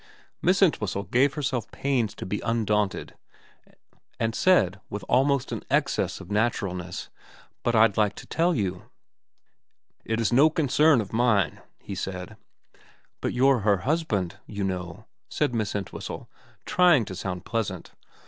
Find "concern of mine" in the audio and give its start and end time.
10.49-11.61